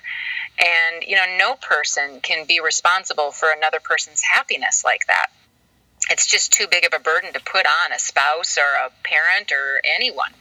[0.59, 5.29] And, you know, no person can be responsible for another person's happiness like that.
[6.11, 9.53] It's just too big of a burden to put on a spouse or a parent
[9.53, 10.33] or anyone.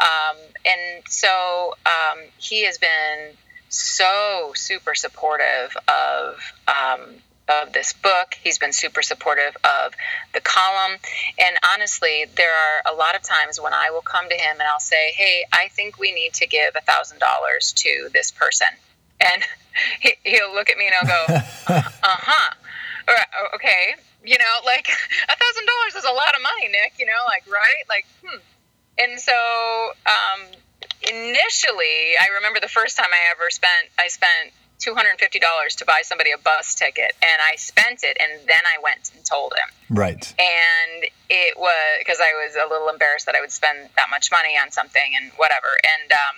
[0.00, 3.30] Um, and so um, he has been
[3.68, 6.36] so super supportive of
[6.68, 7.00] um,
[7.48, 8.34] of this book.
[8.42, 9.94] He's been super supportive of
[10.32, 10.98] the column.
[11.38, 14.62] And honestly, there are a lot of times when I will come to him and
[14.62, 18.68] I'll say, Hey, I think we need to give a $1,000 to this person.
[19.20, 19.42] And
[20.00, 21.34] he, will look at me and I'll go,
[21.68, 22.54] Uh huh.
[23.54, 23.94] Okay.
[24.24, 24.88] You know, like
[25.28, 27.84] a thousand dollars is a lot of money, Nick, you know, like, right?
[27.88, 28.38] Like, hmm.
[28.98, 29.32] And so,
[30.06, 30.46] um,
[31.02, 36.30] initially, I remember the first time I ever spent, I spent $250 to buy somebody
[36.32, 39.96] a bus ticket and I spent it and then I went and told him.
[39.96, 40.34] Right.
[40.38, 44.30] And it was because I was a little embarrassed that I would spend that much
[44.30, 45.68] money on something and whatever.
[45.84, 46.36] And, um,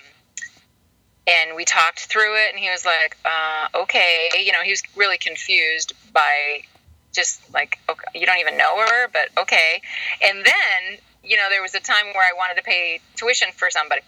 [1.27, 4.29] and we talked through it and he was like, uh, okay.
[4.39, 6.63] You know, he was really confused by
[7.13, 9.81] just like, okay, you don't even know her, but okay.
[10.23, 13.69] And then, you know, there was a time where I wanted to pay tuition for
[13.71, 14.03] somebody.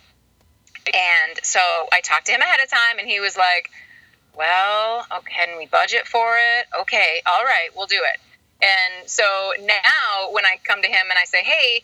[0.87, 1.61] And so
[1.93, 3.71] I talked to him ahead of time and he was like,
[4.37, 6.67] well, can we budget for it?
[6.83, 8.21] Okay, all right, we'll do it.
[8.63, 9.25] And so
[9.61, 11.83] now when I come to him and I say, hey,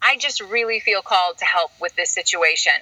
[0.00, 2.72] I just really feel called to help with this situation,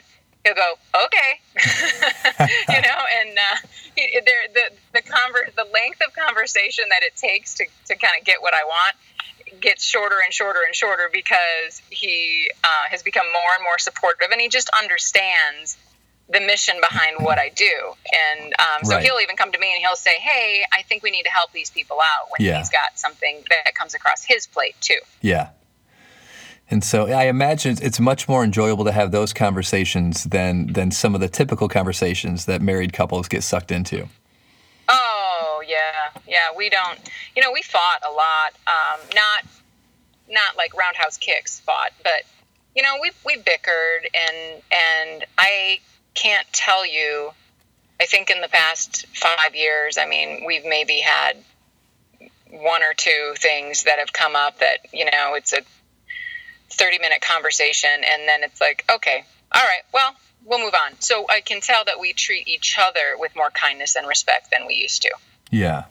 [0.45, 1.41] he'll go, okay,
[2.69, 4.63] you know, and uh, he, the
[4.93, 8.55] the conver- the length of conversation that it takes to to kind of get what
[8.55, 8.97] I want
[9.61, 14.29] gets shorter and shorter and shorter because he uh, has become more and more supportive,
[14.31, 15.77] and he just understands
[16.33, 17.95] the mission behind what I do.
[18.13, 19.05] And um, so right.
[19.05, 21.53] he'll even come to me and he'll say, Hey, I think we need to help
[21.53, 22.59] these people out when yeah.
[22.59, 25.01] he's got something that comes across his plate too.
[25.21, 25.51] Yeah.
[26.71, 31.17] And so I imagine it's much more enjoyable to have those conversations than than some
[31.17, 34.09] of the typical conversations that married couples get sucked into.
[34.89, 35.20] Oh
[35.71, 36.57] yeah, yeah.
[36.57, 36.99] We don't,
[37.37, 38.53] you know, we fought a lot.
[38.67, 39.45] Um, not
[40.29, 42.23] not like roundhouse kicks fought, but
[42.75, 45.79] you know, we we bickered and and I
[46.15, 47.31] can't tell you.
[48.01, 51.37] I think in the past five years, I mean, we've maybe had
[52.51, 55.61] one or two things that have come up that, you know, it's a
[56.71, 60.15] 30 minute conversation and then it's like, okay, all right, well,
[60.47, 60.99] we'll move on.
[61.01, 64.67] So I can tell that we treat each other with more kindness and respect than
[64.67, 65.11] we used to.
[65.51, 65.85] Yeah.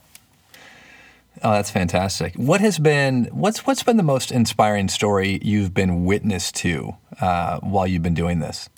[1.41, 2.36] Oh, that's fantastic.
[2.36, 7.60] What has been what's what's been the most inspiring story you've been witness to uh,
[7.60, 8.69] while you've been doing this?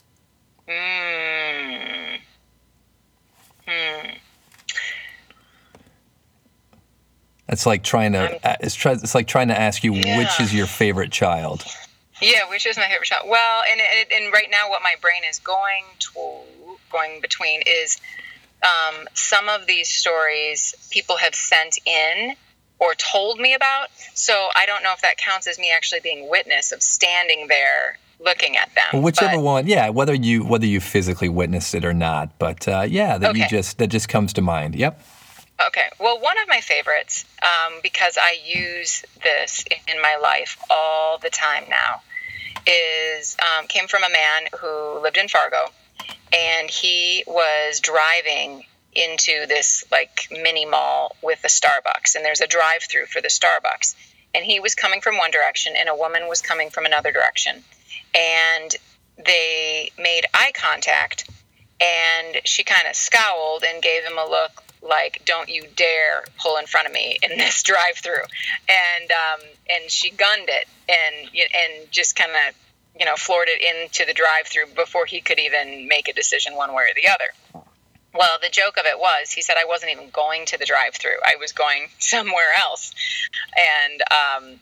[0.67, 2.15] Hmm.
[3.67, 4.08] Hmm.
[7.50, 8.39] It's like trying to.
[8.62, 8.94] It's try.
[8.94, 10.20] It's like trying to ask you yeah.
[10.20, 11.65] which is your favorite child.
[12.22, 13.28] Yeah, which is my favorite child?
[13.28, 13.82] Well, and
[14.13, 16.12] and right now, what my brain is going to
[16.91, 18.00] going between is
[18.63, 22.36] um, some of these stories people have sent in
[22.80, 23.89] or told me about.
[24.13, 27.97] So I don't know if that counts as me actually being witness of standing there
[28.19, 28.86] looking at them.
[28.93, 32.67] Well, whichever but, one, yeah, whether you whether you physically witnessed it or not, but
[32.67, 33.39] uh, yeah, that okay.
[33.39, 34.76] you just that just comes to mind.
[34.76, 35.02] Yep.
[35.67, 35.89] Okay.
[36.00, 41.30] Well, one of my favorites, um, because I use this in my life all the
[41.30, 42.02] time now,
[42.65, 45.69] is um, came from a man who lived in Fargo,
[46.33, 52.47] and he was driving into this like mini mall with a Starbucks, and there's a
[52.47, 53.95] drive-through for the Starbucks,
[54.33, 57.63] and he was coming from one direction, and a woman was coming from another direction,
[58.15, 58.75] and
[59.25, 61.29] they made eye contact
[61.81, 66.58] and she kind of scowled and gave him a look like don't you dare pull
[66.58, 68.23] in front of me in this drive through
[68.69, 72.56] and um, and she gunned it and and just kind of
[73.00, 76.56] you know floored it into the drive through before he could even make a decision
[76.56, 77.65] one way or the other.
[78.13, 80.96] Well the joke of it was he said i wasn't even going to the drive
[80.96, 82.94] through i was going somewhere else.
[83.87, 84.60] And um,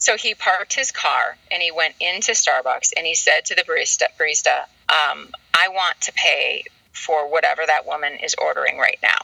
[0.00, 3.62] so he parked his car and he went into Starbucks and he said to the
[3.62, 9.18] barista, barista um, I want to pay for whatever that woman is ordering right now.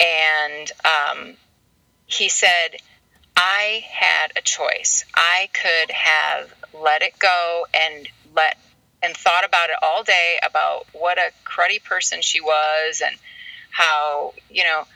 [0.00, 1.34] And um,
[2.06, 2.80] he said,
[3.40, 5.04] I had a choice.
[5.14, 8.58] I could have let it go and let
[9.00, 13.16] and thought about it all day about what a cruddy person she was and
[13.70, 14.88] how you know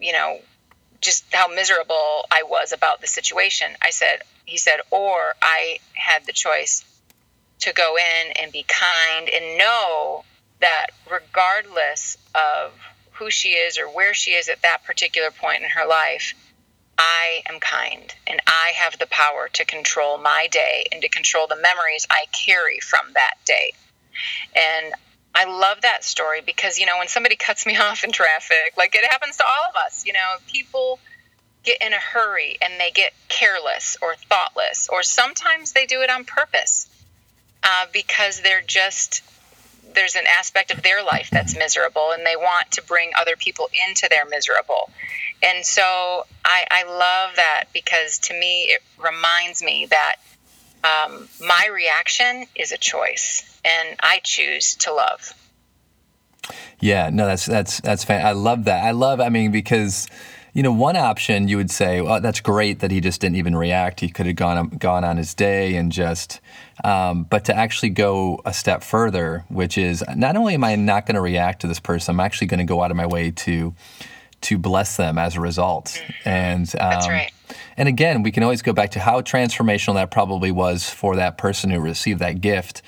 [0.00, 0.40] you know
[1.00, 3.68] just how miserable I was about the situation.
[3.80, 6.84] I said, he said, or I had the choice
[7.60, 10.24] to go in and be kind and know
[10.60, 12.72] that regardless of
[13.12, 16.34] who she is or where she is at that particular point in her life,
[16.98, 21.46] I am kind and I have the power to control my day and to control
[21.46, 23.72] the memories I carry from that day.
[24.54, 24.94] And
[25.34, 28.94] I love that story because, you know, when somebody cuts me off in traffic, like
[28.94, 30.98] it happens to all of us, you know, people
[31.64, 36.10] get in a hurry and they get careless or thoughtless, or sometimes they do it
[36.10, 36.88] on purpose
[37.62, 39.22] uh, because they're just,
[39.94, 43.68] there's an aspect of their life that's miserable and they want to bring other people
[43.88, 44.90] into their miserable.
[45.42, 50.16] And so I, I love that because to me, it reminds me that
[50.84, 55.32] um, my reaction is a choice and I choose to love.
[56.80, 58.84] Yeah, no, that's that's that's fan- I love that.
[58.84, 59.20] I love.
[59.20, 60.08] I mean, because
[60.52, 63.56] you know, one option you would say, well, that's great that he just didn't even
[63.56, 64.00] react.
[64.00, 66.40] He could have gone gone on his day and just.
[66.84, 71.06] Um, but to actually go a step further, which is not only am I not
[71.06, 73.30] going to react to this person, I'm actually going to go out of my way
[73.30, 73.74] to
[74.42, 76.02] to bless them as a result.
[76.24, 77.32] And um, that's right.
[77.76, 81.38] And again, we can always go back to how transformational that probably was for that
[81.38, 82.82] person who received that gift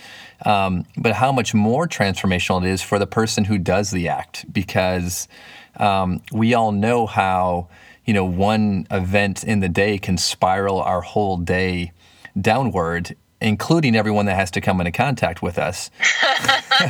[0.45, 4.53] um, but how much more transformational it is for the person who does the act,
[4.53, 5.29] because
[5.77, 7.69] um, we all know how
[8.05, 11.93] you know one event in the day can spiral our whole day
[12.41, 15.91] downward including everyone that has to come into contact with us.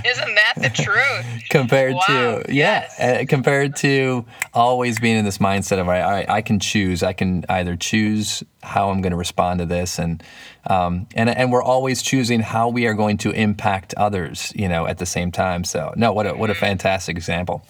[0.05, 1.43] Isn't that the truth?
[1.51, 2.03] compared wow.
[2.07, 3.01] to yeah, yes.
[3.01, 7.03] uh, compared to always being in this mindset of all right, I can choose.
[7.03, 10.23] I can either choose how I'm going to respond to this, and
[10.67, 14.53] um, and and we're always choosing how we are going to impact others.
[14.55, 15.65] You know, at the same time.
[15.65, 16.61] So no, what a what a mm-hmm.
[16.61, 17.67] fantastic example.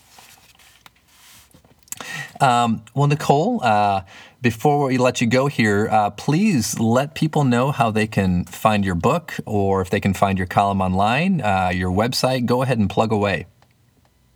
[2.40, 4.02] Um, well, Nicole, uh,
[4.40, 8.84] before we let you go here, uh, please let people know how they can find
[8.84, 12.46] your book or if they can find your column online, uh, your website.
[12.46, 13.46] Go ahead and plug away.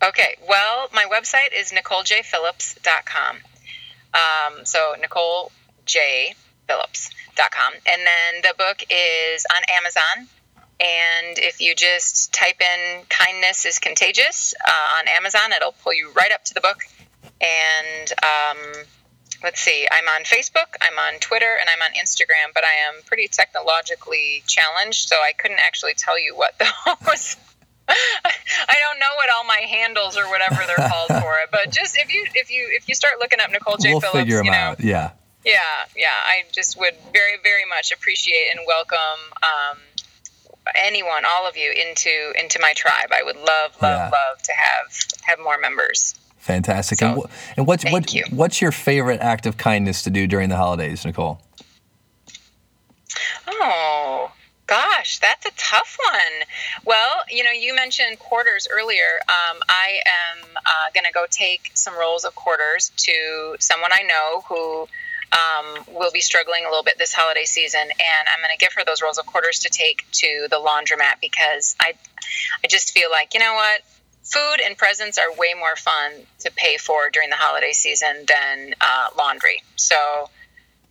[0.03, 0.37] Okay.
[0.49, 3.37] Well, my website is NicoleJPhillips.com.
[4.15, 7.73] Um, so NicoleJPhillips.com.
[7.87, 10.29] And then the book is on Amazon.
[10.81, 16.11] And if you just type in kindness is contagious uh, on Amazon, it'll pull you
[16.15, 16.79] right up to the book.
[17.41, 18.85] And um,
[19.43, 23.03] let's see, I'm on Facebook, I'm on Twitter, and I'm on Instagram, but I am
[23.07, 27.37] pretty technologically challenged, so I couldn't actually tell you what those.
[27.91, 31.97] I don't know what all my handles or whatever they're called for it, but just
[31.99, 33.93] if you if you if you start looking up Nicole J.
[33.93, 34.81] We'll Phillips, figure them you know, out.
[34.81, 35.13] Yeah.
[35.45, 35.55] Yeah,
[35.97, 36.09] yeah.
[36.13, 39.79] I just would very very much appreciate and welcome um,
[40.77, 43.11] anyone, all of you, into into my tribe.
[43.13, 44.11] I would love love yeah.
[44.11, 44.93] love to have
[45.23, 46.15] have more members.
[46.39, 47.01] Fantastic.
[47.01, 47.25] So, and,
[47.59, 48.25] and what's what, you.
[48.31, 51.41] what's your favorite act of kindness to do during the holidays, Nicole?
[53.47, 54.31] Oh,
[54.67, 56.47] gosh, that's a tough one.
[56.85, 59.21] Well, you know, you mentioned quarters earlier.
[59.29, 64.03] Um, I am uh, going to go take some rolls of quarters to someone I
[64.03, 64.89] know who
[65.33, 68.73] um, will be struggling a little bit this holiday season, and I'm going to give
[68.75, 71.95] her those rolls of quarters to take to the laundromat because I,
[72.65, 73.83] I just feel like you know what
[74.31, 78.75] food and presents are way more fun to pay for during the holiday season than
[78.81, 79.63] uh, laundry.
[79.77, 80.31] So,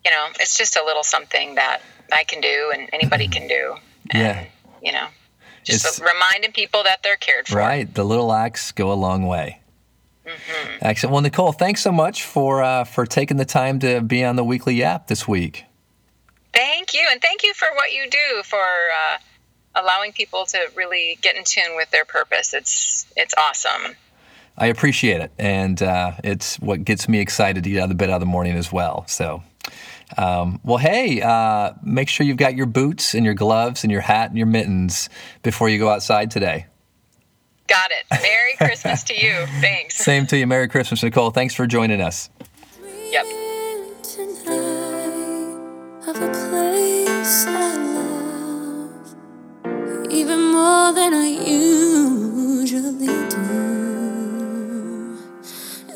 [0.03, 1.81] you know, it's just a little something that
[2.11, 3.75] I can do and anybody can do.
[4.09, 4.45] And, yeah.
[4.81, 5.07] You know,
[5.63, 7.57] just it's, reminding people that they're cared for.
[7.57, 7.93] Right.
[7.93, 9.61] The little acts go a long way.
[10.25, 10.77] Mm-hmm.
[10.81, 11.13] Excellent.
[11.13, 14.43] Well, Nicole, thanks so much for uh, for taking the time to be on the
[14.43, 15.63] Weekly YAP this week.
[16.53, 19.17] Thank you, and thank you for what you do for uh,
[19.77, 22.53] allowing people to really get in tune with their purpose.
[22.53, 23.95] It's it's awesome.
[24.57, 27.95] I appreciate it, and uh, it's what gets me excited to get out of the
[27.95, 29.05] bed out of the morning as well.
[29.07, 29.43] So,
[30.17, 34.01] um, well, hey, uh, make sure you've got your boots and your gloves and your
[34.01, 35.09] hat and your mittens
[35.43, 36.65] before you go outside today.
[37.67, 38.21] Got it.
[38.21, 39.45] Merry Christmas to you.
[39.61, 39.97] Thanks.
[39.97, 40.47] Same to you.
[40.47, 41.31] Merry Christmas, Nicole.
[41.31, 42.29] Thanks for joining us.
[43.11, 43.25] Yep
[50.09, 55.17] even more than I usually do.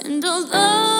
[0.04, 0.91] And although